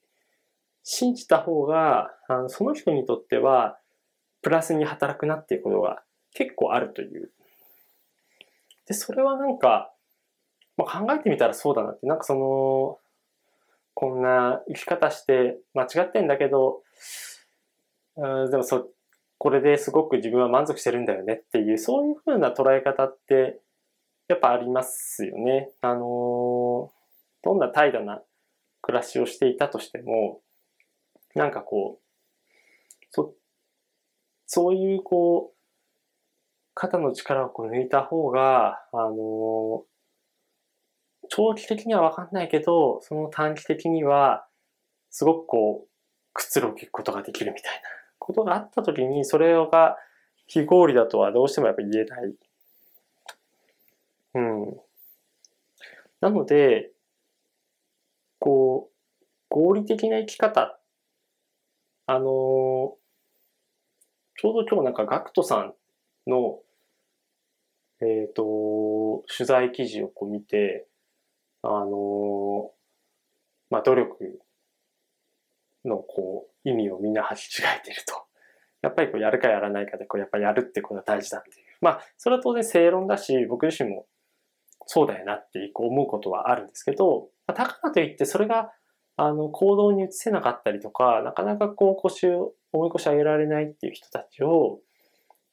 [0.90, 3.78] 信じた方が、あのその人にとっては、
[4.40, 7.30] プラスに働くなっていうことが結構あるという。
[8.86, 9.92] で、それはなんか、
[10.78, 12.98] まあ、考えてみたらそうだなって、なんかその、
[13.92, 16.82] こんな生き方して間違ってんだけど、
[18.16, 18.88] うん、でもそ、
[19.36, 23.60] これですごく自分は満足してるんだよねっていう、そういうふうな捉え方って、
[24.28, 25.70] やっぱありますよね。
[25.82, 26.90] あの
[27.42, 28.22] どんな怠惰な
[28.80, 30.40] 暮らしをしていたとしても、
[31.38, 33.34] なんかこう、そ
[34.46, 35.56] そういうこう、
[36.74, 39.84] 肩の力をこう抜いた方が、あの
[41.28, 44.46] 長期的にはわかんないけど、その短期的には、
[45.10, 45.88] すごくこう、
[46.32, 47.80] くつろぐことができるみたいな
[48.18, 49.96] ことがあった時に、それが
[50.48, 52.34] 非合理だとはどうしてもやっぱ言えない。
[54.34, 54.80] うん。
[56.20, 56.90] なので、
[58.40, 58.94] こう、
[59.48, 60.77] 合理的な生き方っ、
[62.10, 62.94] あの
[64.40, 65.74] ちょうど今日なんかガクトさん
[66.26, 66.60] の、
[68.00, 70.86] えっ、ー、と、取材記事をこう見て、
[71.62, 72.70] あの、
[73.68, 74.40] まあ、努力
[75.84, 78.14] のこう、意味をみんな履き違えてると。
[78.80, 81.66] やっぱりこうやるかやらないかで、こうやっぱやるってことが大事だっていう。
[81.82, 84.06] まあ、それは当然正論だし、僕自身も、
[84.86, 88.72] そうだよなってこう思うことはあるんですけど、まあだからといってそれが
[89.20, 94.78] あの行動に移せなかったりとか、なかなかこう腰を、重い腰上げられないっていう人たちを、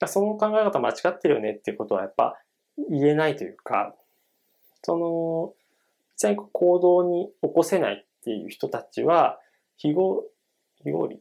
[0.06, 2.38] その考え方間違ってるよねっていうことはやっぱ
[2.92, 3.96] 言えないというか、
[4.84, 5.54] その、
[6.14, 9.40] 実際に行動に起こせないっていう人たちは、
[9.78, 10.26] 非合、
[10.84, 11.20] 非合理？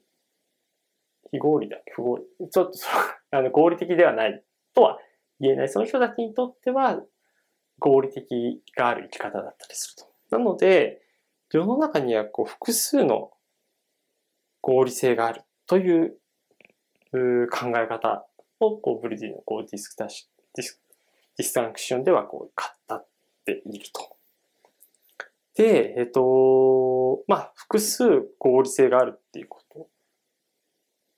[1.31, 2.25] 非合理だ不合理？
[2.51, 2.87] ちょっとそ
[3.33, 4.99] あの合理的ではないとは
[5.41, 5.71] 言えない。
[5.71, 7.03] その人たちにとっては
[7.79, 10.37] 合理的がある生き方だったりすると。
[10.37, 11.04] なので、
[11.55, 13.31] 世の中にはこう複数の
[14.61, 16.17] 合理性があるという
[17.13, 18.27] 考え方
[18.59, 20.81] をこうブルデューのこうディスクタシディス
[21.37, 22.53] ディスタンクションではこう
[22.91, 23.07] 語っ
[23.45, 24.17] ていると。
[25.57, 28.05] で、えっ、と、まあ、複数
[28.41, 29.87] 合理性があるっていうこと。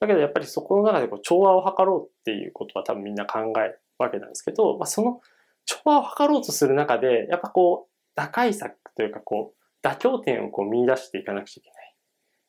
[0.01, 5.23] だけどやっぱりそこの中でこう調和を図ろうっていうことは多分みんな考えるわけなんですけど、まあ、その
[5.65, 11.95] 調和を図ろうとする中で、やっぱこう、打開策というかこう、妥協点をこう見出していかなくちゃいけない。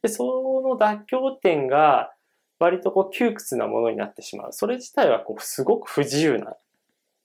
[0.04, 0.24] で、そ
[0.64, 2.12] の妥協点が
[2.60, 4.54] 割とこう窮屈なものになってしまう。
[4.54, 6.56] それ自体はこうすごく不自由な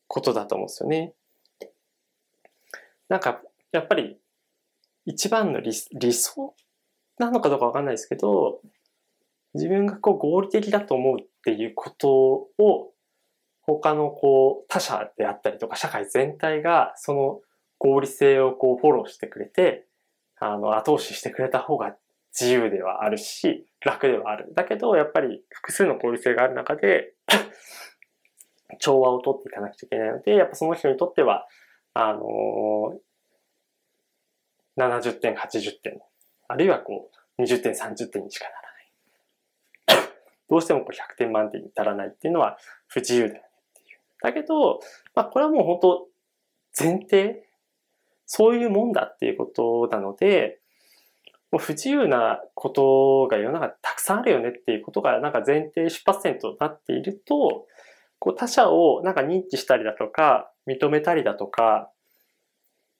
[0.09, 1.15] ことだと思うんですよね。
[3.09, 4.19] なんか、やっぱり
[5.07, 6.55] 一番の理理想
[7.19, 8.61] なのかどうかわかんないですけど、
[9.55, 12.11] 自分がこう合理的だと思うっていうこと
[12.59, 12.93] を
[13.63, 17.41] 他のこう他者であったりとか社会全体がその
[17.79, 19.87] 合理性をこうフォローしてくれて、
[20.45, 21.95] あの後押ししてくれた方が
[22.39, 24.53] 自由ではあるし、楽ではある。
[24.57, 27.15] だけど、やっぱり複数の合理性がある中で
[28.81, 31.47] 調和をとっていかなくちゃいけないので、やっぱその人にとっては、
[31.95, 36.01] あのー、70点、80点、
[36.49, 38.47] あるいはこう、20点、30点にしか
[39.87, 40.09] ならない。
[40.51, 43.99] どうしてもこう100点満点に足らないっていうのは不自由だよねっていう。
[44.21, 44.81] だけど、
[45.15, 46.09] まあこれはもう本当
[46.77, 47.47] 前提、
[48.35, 50.59] そういうもんだっていうことなので、
[51.51, 57.67] もう不自由なことが世の中たくさんあるよねっていうことがなんか前提出発点となっていると、
[58.19, 61.91] こう他者をなんか認知したりだとか、認めたりだとか、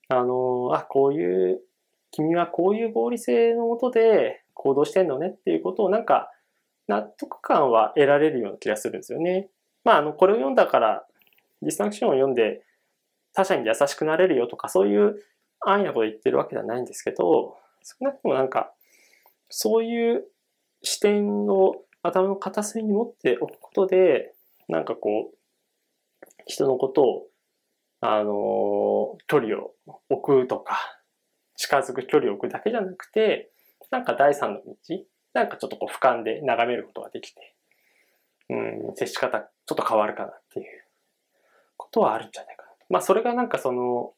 [0.07, 1.61] あの、あ、こういう、
[2.11, 6.29] 君はこういう合理性のもとで行動してんのねっていうことをなんか
[6.87, 9.49] 納得感は得られるような気がするんですよね。
[9.83, 11.07] まあ、あの、これを読んだから、
[11.63, 12.61] ディスタンクションを読んで
[13.33, 15.23] 他者に優しくなれるよとか、そういう
[15.61, 18.73] 安易なこと言ってるわけではないんですけど、少なくともなんか、
[19.49, 20.25] そういう
[20.81, 24.33] 視点を頭の片隅に持っておくことで、
[24.67, 25.37] なんかこう、
[26.45, 27.27] 人のことを、
[28.01, 29.73] あの、距離を
[30.09, 30.77] 置くとか、
[31.55, 33.51] 近づく距離を置くだけじゃなくて、
[33.91, 34.73] なんか第三の道、
[35.33, 37.55] なんかちょっとこう俯瞰で眺めることができて、
[38.49, 38.55] う
[38.91, 40.65] ん、接し方ちょっと変わるかなっていう
[41.77, 42.72] ことはあるんじゃないかな。
[42.93, 44.15] まあそれがなんかその、好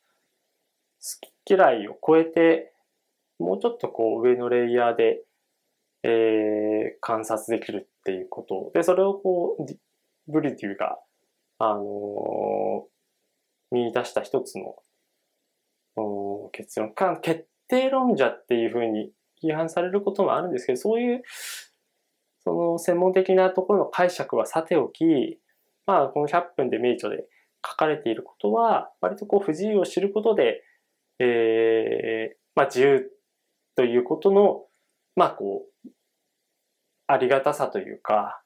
[1.46, 2.74] き嫌いを超えて
[3.40, 5.22] もうちょっとこう上のレイヤーで、
[6.04, 8.72] えー、観察できるっていうこと。
[8.74, 10.98] で、それをこう、ブリデューが、
[11.60, 14.76] あのー、見出した一つの、
[16.52, 16.94] 結論。
[16.94, 19.12] か、決定論者っていうふうに
[19.42, 21.24] 批判されることもあるんですけど、そういう、
[22.44, 25.40] その専門的なところの解釈はさておき、
[25.88, 27.26] まあ、この100分で名著で
[27.66, 30.64] 書かれていることは、割とこう不自由を知ることで、
[31.20, 33.12] えー、まあ自由
[33.76, 34.66] ということの、
[35.16, 35.90] まあこう、
[37.08, 38.42] ありがたさというか、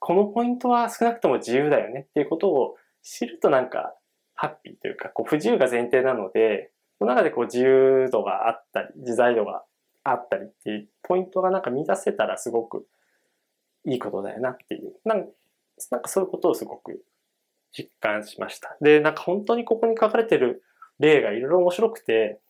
[0.00, 3.94] このポイントは少なくとも自由だよねっていうことを知るとなんか
[4.34, 9.64] ハッピーというか、こう不自由が前提なので、その中でこう自由度があったり、自在度が
[10.04, 12.86] あったりっていうポイントがなんか見出せたらすごく
[13.84, 14.94] いいことだよなっていう。
[15.04, 15.28] なん
[15.90, 17.02] なんかそういうことをすごく
[17.72, 18.76] 実感しました。
[18.80, 20.62] で、なんか本当にここに書かれてる
[20.98, 22.40] 例がいろいろ面白くて、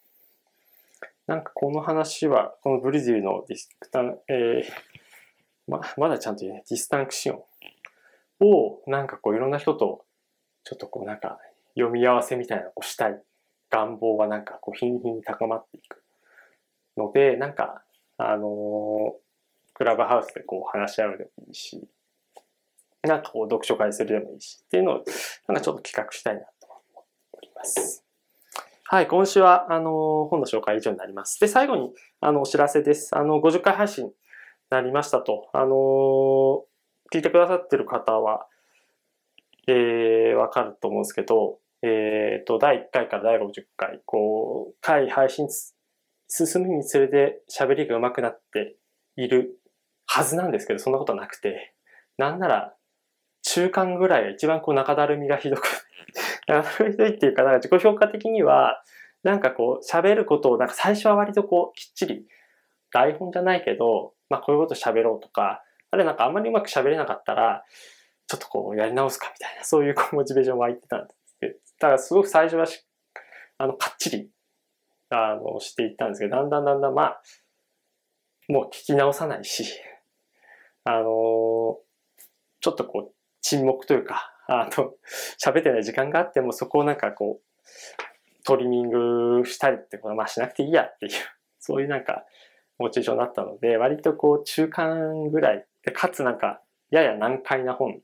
[1.26, 10.06] なんかこの話は、このブリジルのディスクタン、えー、ま、まだちゃんと言えない、ディスタンクションを、なんかこういろんな人と、
[10.64, 11.38] ちょっとこうなんか
[11.74, 13.22] 読み合わせみたいなのをしたい
[13.70, 16.02] 願望がなんかこう日に日に高まっていく
[16.96, 17.82] ので、なんか、
[18.16, 19.12] あのー、
[19.74, 21.86] クラブハウスでこう話し合うでもいいし、
[23.02, 25.04] なんかこう読書会するでもいいしっていうのを、
[25.46, 28.04] なんかちょっと企画したいなと思っております。
[28.90, 31.38] はい、今週は、あの、本の紹介以上になります。
[31.40, 33.14] で、最後に、あの、お知らせです。
[33.14, 34.12] あの、50回配信に
[34.70, 35.50] なりましたと。
[35.52, 36.64] あの、
[37.12, 38.46] 聞いてくださってる方は、
[39.66, 45.48] えー、わかると思うんですけど、えっ、ー、と、第1回から第50回、こう、回配信
[46.28, 48.76] 進むにつれて喋りが上手くなって
[49.16, 49.60] いる
[50.06, 51.74] はずなんですけど、そんなことなくて、
[52.16, 52.74] なんなら、
[53.42, 55.66] 中間ぐらいが一番こう中だるみがひどく
[56.48, 58.82] あのひどいっていうか、なんか自己評価的には、
[59.22, 62.26] なんかこう、喋ることを、なんか最初は割とこう、きっちり、
[62.90, 67.64] 台本じゃないけど、まあこういうこと喋ろうとか、あれなんかあんまりうまく喋れなかったら、
[68.26, 72.84] ちょっとこう、やり直すかみたいな、そういうこうモチベーション湧いてたんですけど、だからすごく最初はし、
[73.58, 74.30] あの、かっちり、
[75.10, 77.22] あの、していったんですけど、だんだんだんだん、まあ、
[78.48, 79.64] もう聞き直さないし、
[80.84, 81.78] あの
[82.60, 84.94] ちょっとこう、沈黙というか、あの、
[85.42, 88.90] 喋ってない時間があっても、そこをなんかこう、トリミン
[89.40, 91.12] グしたりってことは、まあしなくていいやっていう、
[91.60, 92.24] そういうなんか、
[92.78, 98.00] モチベーションになったので、割とこう、中間ぐらいで、かつなんか、やや難解な本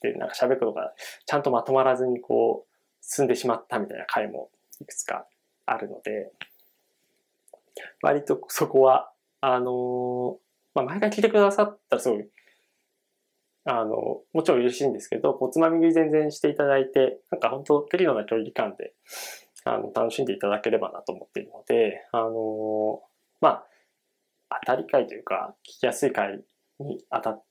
[0.00, 0.92] で、なんか喋ることが
[1.26, 4.50] ちゃんとまとまらずにこう、進んでしまったみたいな回も
[4.80, 5.26] いくつか
[5.66, 6.30] あるので、
[8.02, 9.10] 割とそこは、
[9.40, 10.38] あの
[10.74, 12.28] まあ、毎回聞いてくださったらすごい
[13.66, 18.92] あの、もちろん嬉しいんですけど、おつまみ食い全然していただいて、なんか本当、テリノな距離感で、
[19.64, 23.02] あの、楽しんでいただければなと思っているので、あの、
[23.40, 23.66] まあ、
[24.66, 26.44] 当たり会というか、聞きやすい会
[26.78, 27.44] に当たっ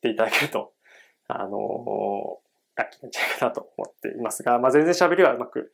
[0.00, 0.72] ていただけると、
[1.26, 2.38] あの、
[2.76, 5.72] ラッキーなんじゃないかなと思っていますが、まあ、全然喋りはうまく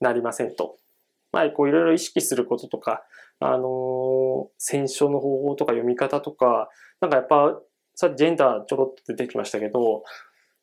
[0.00, 0.78] なりませんと。
[1.32, 3.04] まあ、こういろいろ意識することとか、
[3.40, 6.70] あの、選書の方法とか読み方とか、
[7.00, 7.60] なんかやっぱ
[7.94, 10.04] さっきジェンダーちょろっと出てきましたけど、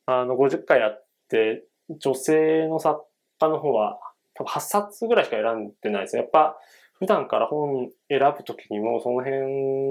[0.06, 3.02] あの、50回やって、女性の作
[3.40, 4.00] 家の方は、
[4.34, 6.58] 多分8冊ぐらいしか選んでないですやっぱ、
[7.00, 9.42] 普段から本選ぶときにも、その辺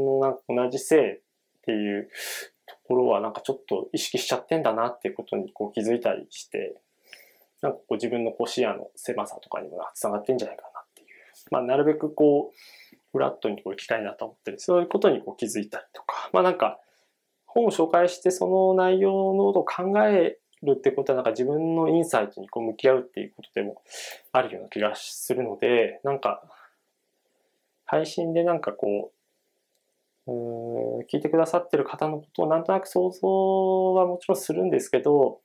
[0.05, 1.21] のなんか同じ性
[1.61, 2.09] っていう
[2.67, 6.81] ところはなんかちょっと意識しちゃってんだなっていうことにこう気づいたりして、
[7.63, 11.09] なんかこう自分のこう視野の狭さとかにも繋がってんじゃないかなっていう。
[11.51, 12.57] まあなるべくこう、
[13.13, 14.61] フラットにこう行きたいなと思ってる。
[14.61, 16.79] そういうことにこう気づいたりとか、まあなんか、
[17.53, 23.83] 本を紹介してその内容のことを考えるってことはなんか自分のインサイトにこう向き合うっていうことでも
[24.33, 26.43] あるような気がするので、なんか
[27.85, 29.13] 配信でなんかこ
[30.27, 35.41] う、うん聞いてくださってる方のことをなんとなく想像はもちろんするんですけど、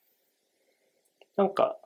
[1.38, 1.78] なんか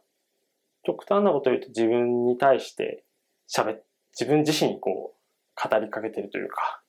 [0.84, 3.06] 極端なことを言うと自分に対して
[3.50, 3.84] 喋っ、
[4.20, 6.82] 自分自身にこう語りかけてるというか、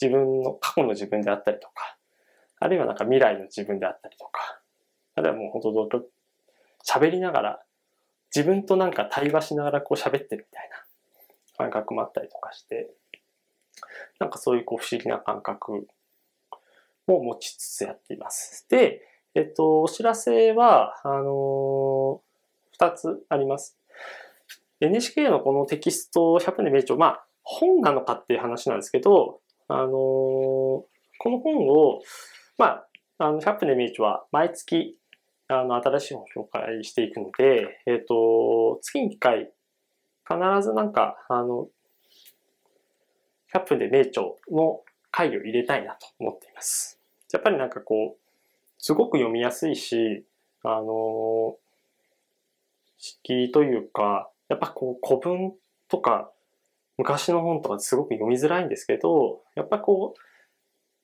[0.00, 1.98] 自分の過去の自分であったりとか、
[2.60, 4.60] あるいはなんか未来の自分であったりとか、
[5.16, 6.02] あるいはもう本当
[6.86, 7.62] 喋りながら、
[8.34, 10.76] 自分となんか対話しながらこう喋ってるみたいな
[11.58, 12.90] 感覚もあったりとかして、
[14.18, 15.86] なんかそういうこう不思議な感覚
[17.06, 18.66] を持ちつつやっています。
[18.68, 19.02] で、
[19.34, 23.78] えっと、お知らせは、あのー、2つあります。
[24.80, 30.84] NHK のこのテキスト100年名著、まあ、本なのかっていう話なんですけど、あのー、こ
[31.24, 32.00] の本を、
[32.60, 32.84] ま
[33.18, 34.94] あ、あの、100分で名著は毎月、
[35.48, 39.50] あの、新しい本を紹介していくので、えっ、ー、と、月に1回、
[40.28, 41.68] 必ずなんか、あの、
[43.54, 47.00] 100分で名著の回を入れたいなと思っています。
[47.32, 48.30] やっぱりなんかこう、
[48.76, 50.26] すごく読みやすいし、
[50.62, 51.56] あの、
[52.98, 55.54] 式というか、やっぱこう古文
[55.88, 56.30] とか
[56.98, 60.29] 昔の本とかすごく読みづらいんですけど、やっぱこう、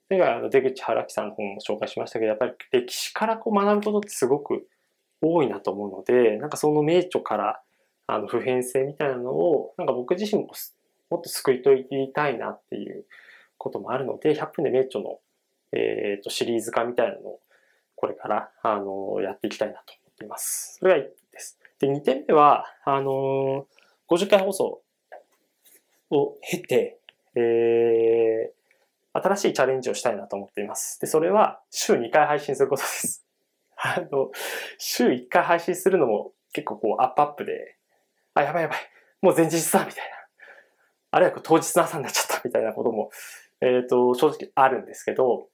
[0.08, 4.68] 前回あの出口原木さんの本も紹介しましたけど、やっぱり歴史からこう学ぶことってすごく
[5.20, 7.60] 多いなと思うので、なんかその名著から
[8.06, 10.50] あの普遍性みたいなのを、なんか僕自身も
[11.10, 13.04] もっと救い取りたいなっていう
[13.58, 15.18] こともあるので、100分で名著の、
[15.72, 17.40] えー、とシリーズ化みたいなのを
[17.96, 20.76] これからあのやっていきたいなと思っています。
[20.78, 21.58] それが1点です。
[21.80, 23.66] で、2点目は、あの
[24.08, 24.82] 50回放送
[26.10, 26.98] を経て、
[27.34, 28.55] えー、
[29.16, 31.00] 新しいチャレンジをしたいなと思っています。
[31.00, 33.26] で、それは週2回配信することです。
[33.76, 34.30] あの、
[34.78, 37.76] 週1回配信するのも結構こうアップアップで、
[38.34, 38.78] あ、やばいやばい、
[39.22, 40.16] もう前日だみたいな。
[41.12, 43.10] あるいは当日の朝になっちゃったみたいなことも、
[43.60, 45.48] えっ、ー、と、正直あるんですけど、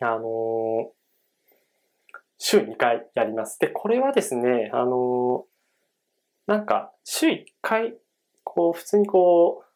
[0.00, 0.90] あのー、
[2.38, 3.58] 週2回やります。
[3.58, 7.96] で、これはですね、あのー、なんか、週1回、
[8.44, 9.66] こう、普通にこう、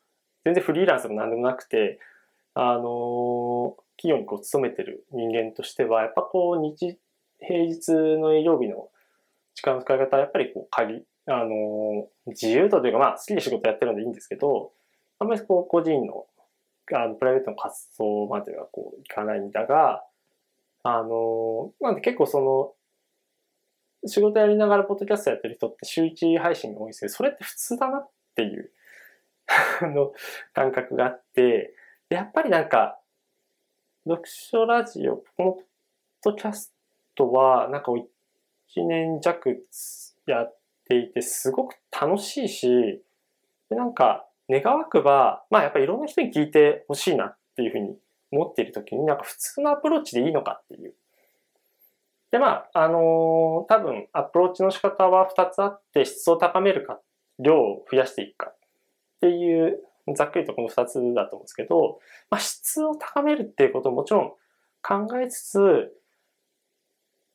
[0.45, 2.01] 全然フリーランスも何でもなくて、
[2.63, 6.99] あの、企業にこう勤めてる人間としては、やっぱこう、日、
[7.39, 7.89] 平日
[8.21, 8.91] の営業日の
[9.55, 14.73] 時間の使い方はやっぱりこう、仮、あの、自由度というか、まあ、好きで仕事やってるのでいいんですけど、
[15.19, 16.27] あんまりこう、個人の、
[16.93, 20.05] あの、プライベートの活動まではこう、いかないんだが、
[20.83, 22.75] あの、なんで結構その、
[24.07, 28.71] 仕事やりながらポッドキャストやってる人って週1配信が多いんですけど、それって普通だなっていう
[29.81, 30.13] あの、
[30.53, 31.75] 感覚があって、
[32.11, 32.99] やっぱりなんか、
[34.05, 35.63] 読書ラジオ、このポッ
[36.25, 36.75] ドキャス
[37.15, 38.03] トは、なんか1
[38.85, 39.65] 年弱
[40.27, 40.59] やっ
[40.89, 43.01] ていてすごく楽しいし、
[43.71, 47.97] なんか願わくば、まあやっぱりいろんな人に聞いてほしいなっていうふうに
[48.33, 50.95] 思っているときに、なんか普通のアプローチでいいのかっていう。
[52.33, 56.99] で、まあ、あのー、多分アプローチの仕方は2つあって、質を高めるか、
[57.39, 58.57] 量を増やしていくかっ
[59.21, 59.81] ていう、
[60.15, 62.01] ざっくりとこの2つだと思うんですけど、
[62.31, 64.33] まあ、質を高めるっていうことももちろん
[64.83, 65.93] 考えつつ、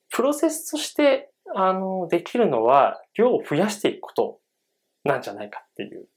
[0.09, 4.39] プロセスとして、あの、できるのは、量を増やしていくこと
[5.03, 6.07] なんじゃないかっていう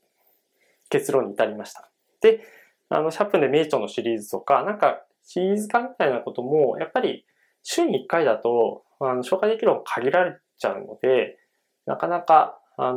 [0.88, 1.90] 結論に至りました。
[2.20, 2.40] で、
[2.88, 7.26] あの、シャープで名著のシリーズとか、なんかシリーズ化みたいなことも、やっぱり
[7.62, 11.38] 週に1回だと、あの、紹介できるのが限られちゃうので、
[11.86, 12.96] なかなか、あの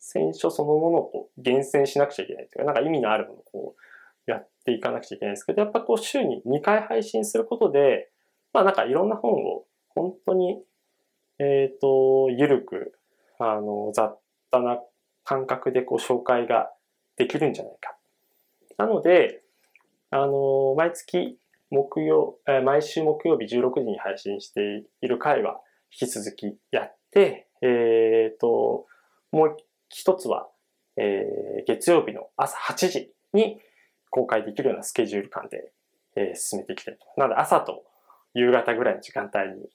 [0.00, 3.74] 選書そのものをこう厳選しなくちゃいけないというか、なんか意味のあるものをこ
[4.26, 8.10] うやっていかなくちゃいけないんですけど、やっぱこう週に2回配信することで、
[8.52, 10.62] まあなんかいろんな本を本当に、
[11.38, 12.94] えっ、ー、と、ゆるく、
[13.38, 14.12] あの、雑
[14.50, 14.80] 多な
[15.24, 16.70] 感覚でこう紹介が
[17.16, 17.96] できるんじゃないか。
[18.78, 19.42] なので、
[20.10, 21.38] あの、毎月
[21.70, 25.60] 木曜、毎週木曜日16時に配信している回は
[25.92, 28.86] 引き続きやって、えっ、ー、と、
[29.30, 29.56] もう
[30.10, 30.48] 一つは、
[30.96, 33.60] えー、月曜日の朝8時に
[34.10, 35.72] 公開できるようなスケジュール感で、
[36.16, 37.06] えー、進めていきたいと。
[37.16, 37.84] なので朝と
[38.34, 39.68] 夕方ぐらいの時間帯に、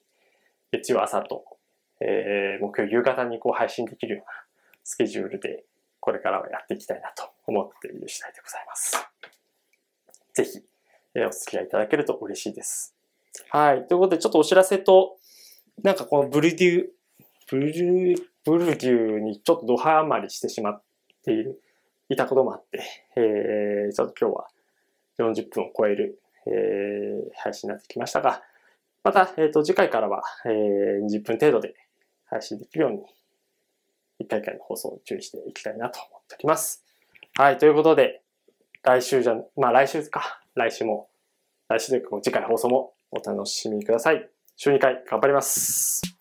[0.72, 1.44] 月曜朝と、
[2.00, 4.32] えー、木曜夕方にこう配信できるような
[4.84, 5.64] スケジュールで
[6.00, 9.06] これからはやっていきたいなと思っている次第でございます。
[10.34, 10.60] ぜひ、
[11.14, 12.94] えお付き合いいただけると嬉しいです。
[13.50, 13.86] はい。
[13.86, 15.16] ということで、ちょっとお知らせと、
[15.82, 16.86] なんかこのブルデュー、
[17.50, 17.72] ブル
[18.46, 20.82] ブルデューにちょっとドハマりしてしまっ
[21.24, 21.60] ている、
[22.08, 22.82] いたこともあって、
[23.16, 24.48] えー、ちょっと今日は
[25.18, 28.42] 40分を超える、えー、配信になってきましたが、
[29.02, 31.74] また、えっ、ー、と、次回からは、えー、20分程度で
[32.24, 32.98] 配信できるように、
[34.20, 36.84] 1回回の放送を注意していきたいなと思っております。
[37.36, 38.22] はい、ということで、
[38.82, 40.40] 来週じゃ、まあ来週か。
[40.54, 41.08] 来週も、
[41.68, 44.28] 来週というか次回放送もお楽しみください。
[44.56, 46.15] 週2回頑張ります。